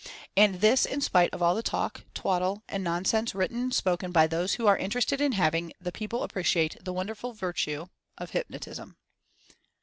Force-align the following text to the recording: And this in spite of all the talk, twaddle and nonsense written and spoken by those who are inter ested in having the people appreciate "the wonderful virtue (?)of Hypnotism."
And 0.35 0.61
this 0.61 0.87
in 0.87 0.99
spite 0.99 1.29
of 1.31 1.43
all 1.43 1.53
the 1.53 1.61
talk, 1.61 2.05
twaddle 2.15 2.63
and 2.67 2.83
nonsense 2.83 3.35
written 3.35 3.61
and 3.61 3.71
spoken 3.71 4.11
by 4.11 4.25
those 4.25 4.55
who 4.55 4.65
are 4.65 4.75
inter 4.75 4.97
ested 4.99 5.19
in 5.21 5.33
having 5.33 5.73
the 5.79 5.91
people 5.91 6.23
appreciate 6.23 6.75
"the 6.83 6.91
wonderful 6.91 7.33
virtue 7.33 7.85
(?)of 8.17 8.31
Hypnotism." 8.31 8.97